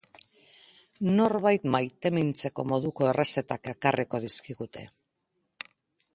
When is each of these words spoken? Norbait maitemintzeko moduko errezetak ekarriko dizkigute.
Norbait 1.19 1.67
maitemintzeko 1.75 2.65
moduko 2.71 3.11
errezetak 3.11 3.73
ekarriko 3.75 4.23
dizkigute. 4.25 4.89